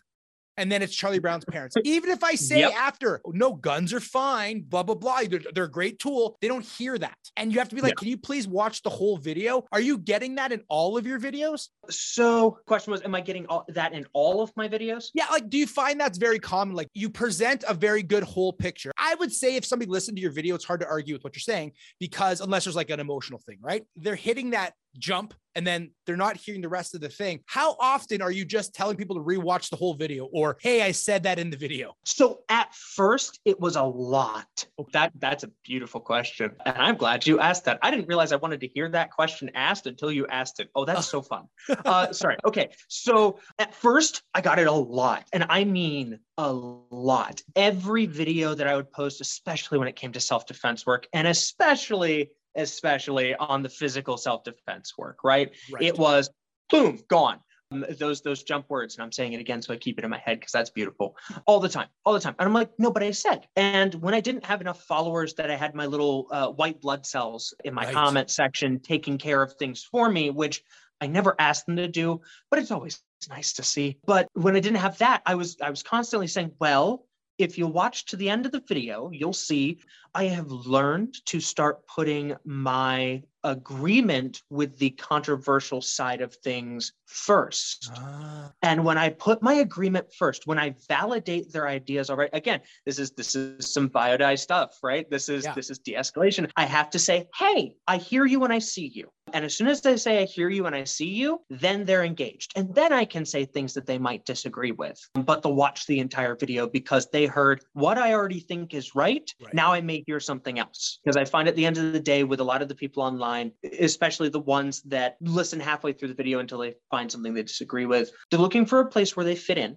[0.58, 1.76] and then it's Charlie Brown's parents.
[1.84, 2.72] Even if I say yep.
[2.76, 6.64] after, no, guns are fine, blah, blah, blah, they're, they're, a great tool, they don't
[6.64, 7.16] hear that.
[7.36, 9.64] And you have to be like, can you please watch the whole video?
[9.72, 11.68] Are you getting that in all of your videos?
[11.88, 15.10] So, question was, am I getting all, that in all of my videos?
[15.14, 15.26] Yeah.
[15.30, 16.74] Like, do you find that's very common?
[16.74, 18.90] Like, you present a very good whole picture.
[18.98, 21.36] I would say if somebody listened to your video, it's hard to argue with what
[21.36, 23.84] you're saying because unless there's like an emotional thing, right?
[23.96, 27.40] They're hitting that jump and then they're not hearing the rest of the thing.
[27.46, 30.92] How often are you just telling people to rewatch the whole video or hey, I
[30.92, 31.96] said that in the video?
[32.04, 34.46] So at first it was a lot.
[34.92, 36.52] That that's a beautiful question.
[36.64, 37.80] And I'm glad you asked that.
[37.82, 40.68] I didn't realize I wanted to hear that question asked until you asked it.
[40.76, 41.48] Oh, that's so fun.
[41.84, 42.36] Uh, sorry.
[42.44, 42.68] Okay.
[42.88, 45.24] So at first I got it a lot.
[45.32, 47.42] And I mean a lot.
[47.56, 52.30] Every video that I would post, especially when it came to self-defense work, and especially
[52.54, 55.54] especially on the physical self defense work, right?
[55.70, 55.82] right?
[55.82, 56.30] It was
[56.70, 57.40] boom, gone.
[57.72, 60.10] um, those those jump words, and I'm saying it again so I keep it in
[60.10, 62.34] my head because that's beautiful all the time, all the time.
[62.38, 63.46] And I'm like, no, but I said.
[63.56, 67.06] And when I didn't have enough followers, that I had my little uh, white blood
[67.06, 67.94] cells in my right.
[67.94, 70.62] comment section taking care of things for me, which
[71.00, 73.98] I never asked them to do, but it's always nice to see.
[74.06, 77.06] But when I didn't have that, I was I was constantly saying, well,
[77.38, 79.78] if you watch to the end of the video, you'll see
[80.14, 87.90] I have learned to start putting my agreement with the controversial side of things first.
[87.94, 88.52] Ah.
[88.62, 92.60] And when I put my agreement first, when I validate their ideas, all right, again,
[92.84, 95.08] this is this is some biodie stuff, right?
[95.08, 95.54] This is yeah.
[95.54, 96.50] this is de-escalation.
[96.56, 99.10] I have to say, hey, I hear you and I see you.
[99.32, 102.04] And as soon as they say I hear you and I see you, then they're
[102.04, 102.52] engaged.
[102.56, 104.98] And then I can say things that they might disagree with.
[105.14, 109.30] But they'll watch the entire video because they heard what I already think is right.
[109.42, 109.54] right.
[109.54, 110.98] Now I may hear something else.
[111.04, 113.02] Because I find at the end of the day, with a lot of the people
[113.02, 117.42] online, especially the ones that listen halfway through the video until they find something they
[117.42, 119.76] disagree with, they're looking for a place where they fit in.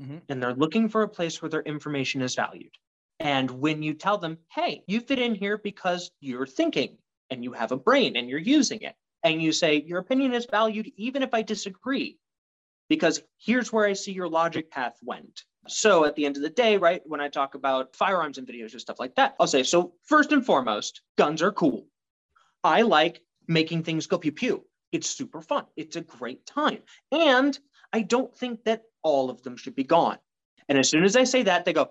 [0.00, 0.18] Mm-hmm.
[0.28, 2.70] And they're looking for a place where their information is valued.
[3.20, 6.98] And when you tell them, hey, you fit in here because you're thinking
[7.30, 10.46] and you have a brain and you're using it, and you say, your opinion is
[10.50, 12.18] valued even if I disagree,
[12.88, 15.44] because here's where I see your logic path went.
[15.66, 18.74] So at the end of the day, right, when I talk about firearms and videos
[18.74, 21.86] or stuff like that, I'll say, so first and foremost, guns are cool.
[22.64, 24.64] I like making things go pew pew.
[24.92, 25.66] It's super fun.
[25.76, 26.78] It's a great time.
[27.12, 27.58] And
[27.92, 30.18] I don't think that all of them should be gone.
[30.68, 31.90] And as soon as I say that, they go,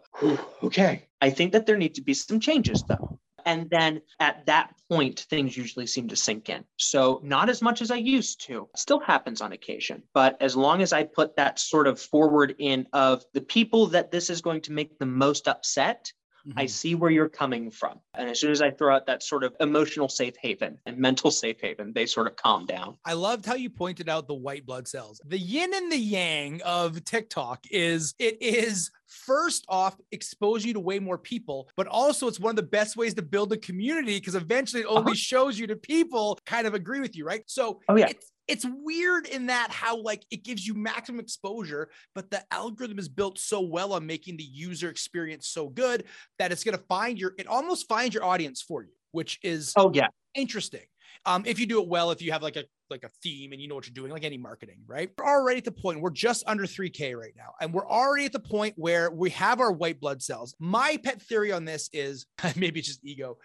[0.64, 1.08] okay.
[1.22, 3.20] I think that there need to be some changes though.
[3.48, 6.66] And then at that point, things usually seem to sink in.
[6.76, 10.04] So, not as much as I used to, still happens on occasion.
[10.14, 14.12] But as long as I put that sort of forward in of the people that
[14.12, 16.12] this is going to make the most upset,
[16.48, 16.60] Mm-hmm.
[16.60, 18.00] I see where you're coming from.
[18.14, 21.30] And as soon as I throw out that sort of emotional safe haven and mental
[21.30, 22.98] safe haven, they sort of calm down.
[23.06, 25.20] I loved how you pointed out the white blood cells.
[25.26, 30.80] The yin and the yang of TikTok is it is first off expose you to
[30.80, 34.20] way more people but also it's one of the best ways to build a community
[34.20, 35.16] because eventually it only uh-huh.
[35.16, 38.08] shows you to people kind of agree with you right so oh, yeah.
[38.08, 43.00] it's it's weird in that how like it gives you maximum exposure but the algorithm
[43.00, 46.06] is built so well on making the user experience so good
[46.40, 49.74] that it's going to find your it almost finds your audience for you which is
[49.76, 50.86] oh yeah interesting
[51.26, 53.62] um, if you do it well if you have like a like a theme and
[53.62, 55.10] you know what you're doing like any marketing right?
[55.18, 58.34] We're already at the point we're just under 3k right now and we're already at
[58.34, 60.56] the point where we have our white blood cells.
[60.60, 63.38] My pet theory on this is maybe it's just ego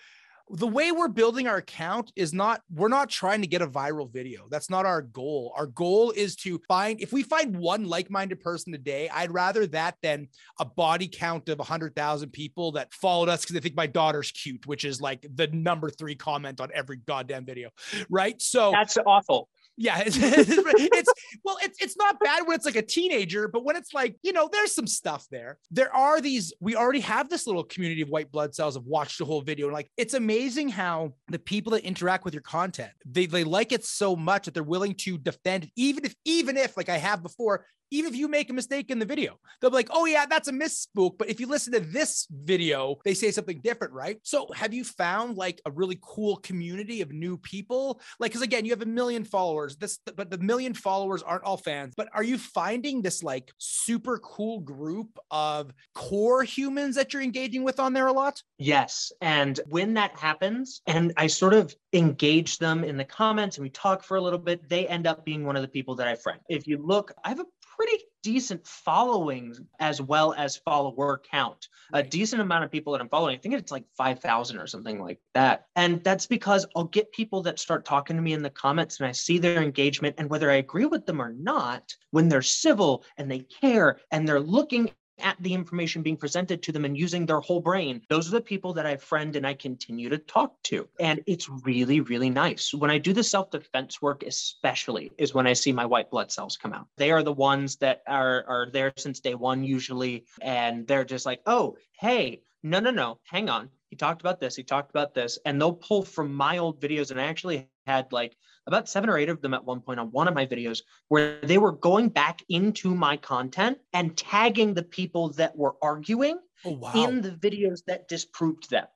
[0.53, 4.12] the way we're building our account is not we're not trying to get a viral
[4.12, 4.47] video.
[4.51, 5.53] That's not our goal.
[5.57, 9.97] Our goal is to find if we find one like-minded person today i'd rather that
[10.03, 10.29] than
[10.61, 14.67] a body count of 100000 people that followed us because they think my daughter's cute
[14.67, 17.71] which is like the number three comment on every goddamn video
[18.09, 18.41] right?
[18.41, 21.13] So that's awful yeah, it's, it's,
[21.45, 24.33] well, it's it's not bad when it's like a teenager, but when it's like you
[24.33, 25.59] know, there's some stuff there.
[25.71, 26.53] There are these.
[26.61, 29.69] We already have this little community of white blood cells have watched the whole video,
[29.69, 33.85] like it's amazing how the people that interact with your content they they like it
[33.85, 37.23] so much that they're willing to defend it, even if even if like I have
[37.23, 40.26] before, even if you make a mistake in the video, they'll be like, oh, yeah,
[40.26, 41.18] that's a misspook.
[41.18, 44.18] But if you listen to this video, they say something different, right?
[44.22, 48.00] So have you found like a really cool community of new people?
[48.18, 51.59] Like, because again, you have a million followers, this, but the million followers aren't all
[51.59, 51.94] fans.
[51.96, 57.62] But are you finding this like super cool group of core humans that you're engaging
[57.62, 58.42] with on there a lot?
[58.59, 59.12] Yes.
[59.20, 63.70] And when that happens, and I sort of engage them in the comments and we
[63.70, 66.14] talk for a little bit, they end up being one of the people that I
[66.14, 66.40] friend.
[66.48, 67.44] If you look, I have a
[67.83, 71.66] pretty decent following as well as follower count.
[71.92, 73.37] A decent amount of people that I'm following.
[73.37, 75.66] I think it's like 5,000 or something like that.
[75.75, 79.09] And that's because I'll get people that start talking to me in the comments and
[79.09, 80.14] I see their engagement.
[80.18, 84.29] And whether I agree with them or not, when they're civil and they care and
[84.29, 88.03] they're looking at the information being presented to them and using their whole brain.
[88.09, 90.88] Those are the people that I friend and I continue to talk to.
[91.01, 92.72] And it's really, really nice.
[92.72, 96.33] When I do the self defense work, especially, is when I see my white blood
[96.33, 96.87] cells come out.
[96.96, 100.25] They are the ones that are, are there since day one, usually.
[100.40, 103.70] And they're just like, oh, hey, no, no, no, hang on.
[103.92, 104.57] He talked about this.
[104.57, 105.38] He talked about this.
[105.44, 107.11] And they'll pull from my old videos.
[107.11, 108.35] And I actually had like
[108.66, 111.38] about seven or eight of them at one point on one of my videos where
[111.42, 116.70] they were going back into my content and tagging the people that were arguing oh,
[116.70, 116.92] wow.
[116.94, 118.87] in the videos that disproved them.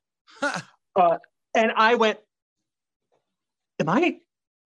[0.40, 1.18] uh,
[1.54, 2.18] and I went,
[3.78, 4.16] Am I,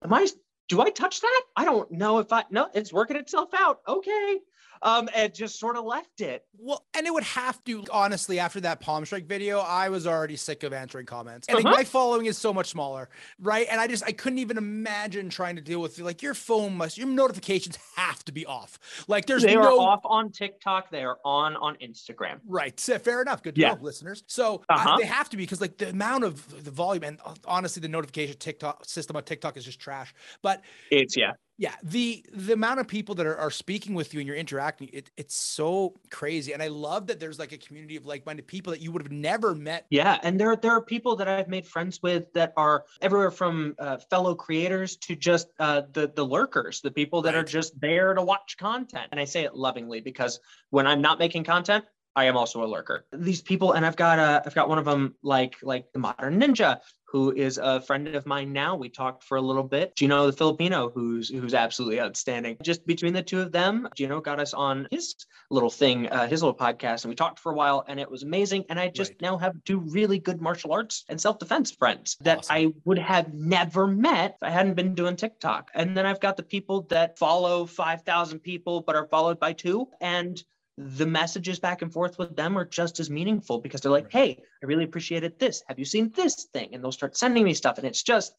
[0.01, 0.29] am I,
[0.69, 1.41] do I touch that?
[1.57, 3.81] I don't know if I, no, it's working itself out.
[3.85, 4.39] Okay.
[4.83, 6.45] Um, and just sort of left it.
[6.57, 10.35] Well, and it would have to, honestly, after that Palm Strike video, I was already
[10.35, 11.47] sick of answering comments.
[11.47, 11.75] And like, Uh-huh.
[11.77, 13.67] my following is so much smaller, right?
[13.69, 16.97] And I just, I couldn't even imagine trying to deal with like your phone must,
[16.97, 18.79] your notifications have to be off.
[19.07, 19.61] Like there's they no.
[19.61, 20.89] are off on TikTok.
[20.91, 22.39] They are on on Instagram.
[22.47, 22.79] Right.
[22.79, 23.43] So, Fair enough.
[23.43, 23.73] Good to Yeah.
[23.73, 24.23] know, listeners.
[24.27, 24.89] So Uh-huh.
[24.95, 27.81] I, they have to be because like the amount of the volume and uh, honestly,
[27.81, 30.13] the notification TikTok system on TikTok is just trash.
[30.41, 31.33] But It's yeah.
[31.57, 34.89] Yeah, the the amount of people that are, are speaking with you and you're interacting,
[34.93, 36.53] it, it's so crazy.
[36.53, 39.11] And I love that there's like a community of like-minded people that you would have
[39.11, 39.85] never met.
[39.89, 43.75] Yeah, and there there are people that I've made friends with that are everywhere from
[43.77, 48.13] uh, fellow creators to just uh, the the lurkers, the people that are just there
[48.13, 49.09] to watch content.
[49.11, 50.39] And I say it lovingly because
[50.71, 51.85] when I'm not making content,
[52.15, 53.05] I am also a lurker.
[53.13, 56.39] These people, and I've got uh, I've got one of them like like the Modern
[56.41, 58.75] Ninja, who is a friend of mine now.
[58.75, 59.95] We talked for a little bit.
[59.95, 62.57] Gino the Filipino, who's who's absolutely outstanding.
[62.61, 65.15] Just between the two of them, Gino got us on his
[65.49, 68.23] little thing, uh, his little podcast, and we talked for a while, and it was
[68.23, 68.65] amazing.
[68.69, 69.21] And I just Right.
[69.21, 72.55] now have two really good martial arts and self defense friends that Awesome.
[72.55, 75.71] I would have never met if I hadn't been doing TikTok.
[75.73, 79.87] And then I've got the people that follow 5,000 people but are followed by two.
[80.01, 80.41] And
[80.97, 84.37] the messages back and forth with them are just as meaningful because they're like, Right.
[84.37, 85.63] hey, I really appreciated this.
[85.67, 86.73] Have you seen this thing?
[86.73, 87.77] And they'll start sending me stuff.
[87.77, 88.33] And it's just,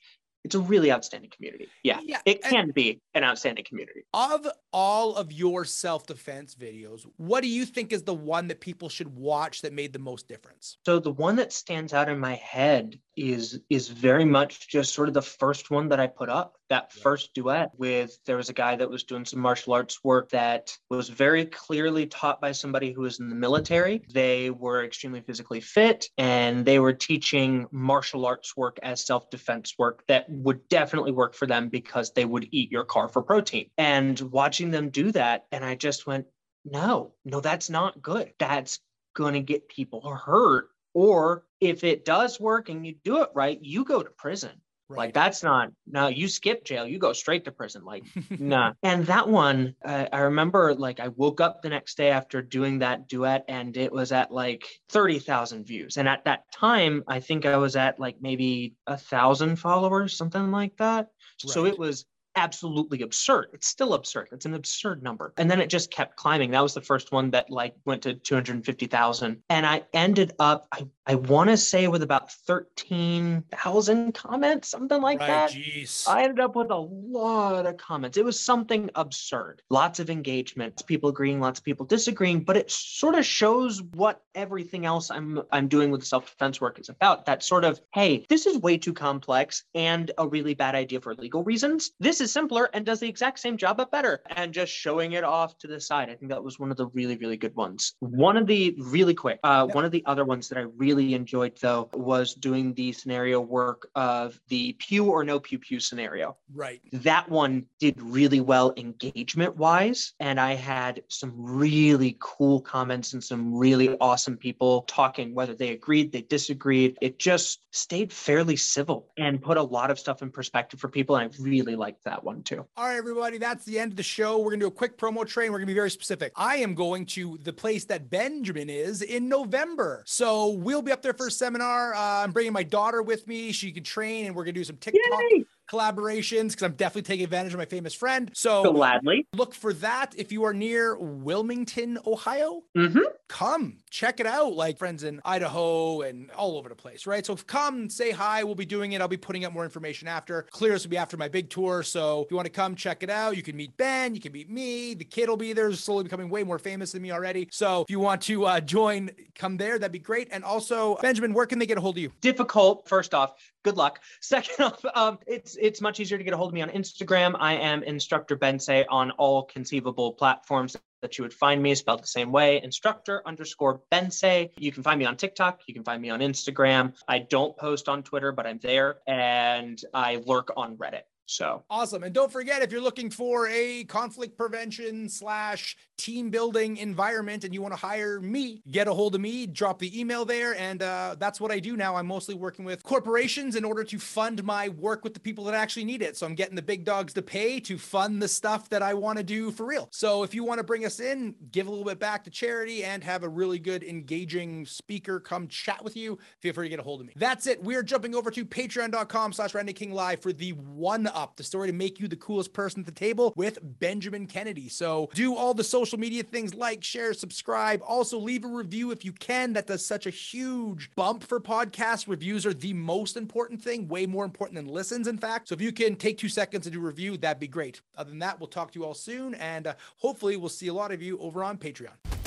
[0.44, 1.68] it's a really outstanding community.
[1.84, 2.00] Yeah.
[2.04, 4.04] Yeah, It and- can be an outstanding community.
[4.12, 8.88] Of all of your self-defense videos, what do you think is the one that people
[8.88, 10.78] should watch that made the most difference?
[10.84, 15.08] So the one that stands out in my head is is very much just sort
[15.08, 16.56] of the first one that I put up.
[16.68, 17.02] That Yeah.
[17.02, 20.76] first duet with there was a guy that was doing some martial arts work that
[20.90, 24.02] was very clearly taught by somebody who was in the military.
[24.12, 30.04] They were extremely physically fit and they were teaching martial arts work as self-defense work
[30.08, 33.70] that would definitely work for them because they would eat your car for protein.
[33.76, 36.26] And watching them do that and I just went,
[36.64, 38.32] "No, no that's not good.
[38.38, 38.80] That's
[39.14, 43.58] going to get people hurt or if it does work and you do it right,
[43.62, 44.50] you go to prison.
[44.94, 47.82] Like that's not no, you skip jail, you go straight to prison.
[47.82, 48.04] Like
[48.38, 48.72] nah.
[48.82, 52.80] And that one, uh, I remember like I woke up the next day after doing
[52.80, 55.96] that duet and it was at like 30,000 views.
[55.96, 60.50] And at that time, I think I was at like maybe a thousand followers, something
[60.50, 61.08] like that.
[61.38, 62.04] So it was
[62.36, 63.48] absolutely absurd.
[63.52, 64.28] It's still absurd.
[64.32, 65.32] It's an absurd number.
[65.36, 66.50] And then it just kept climbing.
[66.52, 69.42] That was the first one that like went to 250,000.
[69.48, 75.20] And I ended up, I, I want to say with about 13,000 comments, something like
[75.20, 75.26] right.
[75.26, 75.50] that.
[75.50, 76.08] Jeez.
[76.08, 78.16] I ended up with a lot of comments.
[78.16, 79.62] It was something absurd.
[79.70, 84.22] Lots of engagement, people agreeing, lots of people disagreeing, but it sort of shows what
[84.34, 87.26] everything else I'm I'm doing with self-defense work is about.
[87.26, 91.14] That sort of, hey, this is way too complex and a really bad idea for
[91.14, 91.92] legal reasons.
[92.00, 94.22] This is simpler and does the exact same job but better.
[94.30, 96.08] And just showing it off to the side.
[96.08, 97.94] I think that was one of the really, really good ones.
[98.00, 99.74] One of the really quick, uh, Yep.
[99.74, 103.88] one of the other ones that I really enjoyed though was doing the scenario work
[103.94, 106.80] of the pew or no pew pew scenario right.
[106.92, 113.22] that one did really well engagement wise and i had some really cool comments and
[113.22, 119.08] some really awesome people talking whether they agreed they disagreed it just stayed fairly civil
[119.18, 122.11] and put a lot of stuff in perspective for people and i really liked that
[122.20, 124.38] one too All right, everybody, that's the end of the show.
[124.38, 125.52] We're going to do a quick promo train.
[125.52, 126.32] We're going to be very specific.
[126.36, 130.02] I am going to the place that Benjamin is in November.
[130.06, 131.94] So we'll be up there for a seminar.
[131.94, 133.52] Uh, I'm bringing my daughter with me.
[133.52, 135.44] She can train, and we're going to do some TikTok Yay!
[135.72, 138.30] Collaborations because I'm definitely taking advantage of my famous friend.
[138.34, 142.62] So gladly look for that if you are near Wilmington, Ohio.
[142.74, 142.98] hmm
[143.28, 144.52] Come check it out.
[144.52, 147.24] Like friends in Idaho and all over the place, right?
[147.24, 148.44] So come say hi.
[148.44, 149.00] We'll be doing it.
[149.00, 150.42] I'll be putting up more information after.
[150.50, 151.82] Clear this will be after my big tour.
[151.82, 154.32] So if you want to come check it out, you can meet Ben, you can
[154.32, 154.92] meet me.
[154.92, 157.48] The kid will be there, slowly becoming way more famous than me already.
[157.50, 159.78] So if you want to uh, join, come there.
[159.78, 160.28] That'd be great.
[160.30, 162.12] And also, Benjamin, where can they get a hold of you?
[162.20, 164.00] difficult first off good luck.
[164.20, 167.34] Second off um, it's it's much easier to get a hold of me on instagram.
[167.38, 172.06] I am instructor bensei on all conceivable platforms that you would find me spelled the
[172.06, 175.60] same way instructor underscore bensei you can find me on tiktok.
[175.66, 176.94] You can find me on instagram.
[177.08, 181.02] I don't post on twitter but i'm there and i lurk on reddit
[181.32, 182.02] so Awesome.
[182.02, 187.54] And don't forget, if you're looking for a conflict prevention slash team building environment and
[187.54, 190.54] you want to hire me, get a hold of me, drop the email there.
[190.56, 191.96] And uh, that's what I do now.
[191.96, 195.54] I'm mostly working with corporations in order to fund my work with the people that
[195.54, 196.16] actually need it.
[196.16, 199.18] So I'm getting the big dogs to pay to fund the stuff that I want
[199.18, 199.88] to do for real.
[199.92, 202.84] So if you want to bring us in, give a little bit back to charity
[202.84, 206.80] and have a really good, engaging speaker come chat with you, feel free to get
[206.80, 207.12] a hold of me.
[207.16, 207.62] That's it.
[207.62, 211.68] We're jumping over to patreon.com slash Randy King Live for the one Up, the story
[211.68, 214.68] to make you the coolest person at the table with Benjamin Kennedy.
[214.68, 217.80] So do all the social media things like, share, subscribe.
[217.86, 219.52] Also, leave a review if you can.
[219.52, 222.08] That does such a huge bump for podcasts.
[222.08, 225.46] Reviews are the most important thing, way more important than listens, in fact.
[225.46, 227.82] So if you can take two seconds to do a review, that'd be great.
[227.96, 229.34] Other than that, we'll talk to you all soon.
[229.36, 232.21] And uh, hopefully, we'll see a lot of you over on Patreon.